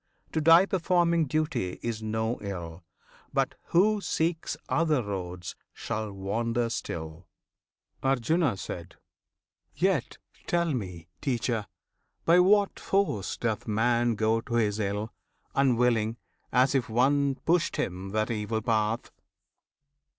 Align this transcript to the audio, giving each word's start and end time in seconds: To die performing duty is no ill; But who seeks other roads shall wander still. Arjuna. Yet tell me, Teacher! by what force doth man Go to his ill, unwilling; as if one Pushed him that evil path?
To 0.31 0.41
die 0.41 0.65
performing 0.65 1.25
duty 1.27 1.79
is 1.83 2.01
no 2.01 2.39
ill; 2.41 2.83
But 3.31 3.53
who 3.65 4.01
seeks 4.01 4.57
other 4.67 5.03
roads 5.03 5.55
shall 5.73 6.11
wander 6.11 6.69
still. 6.71 7.27
Arjuna. 8.01 8.57
Yet 9.75 10.17
tell 10.47 10.73
me, 10.73 11.07
Teacher! 11.21 11.67
by 12.25 12.39
what 12.39 12.79
force 12.79 13.37
doth 13.37 13.67
man 13.67 14.15
Go 14.15 14.41
to 14.41 14.55
his 14.55 14.79
ill, 14.79 15.13
unwilling; 15.53 16.17
as 16.51 16.73
if 16.73 16.89
one 16.89 17.35
Pushed 17.35 17.75
him 17.75 18.09
that 18.09 18.31
evil 18.31 18.63
path? 18.63 19.11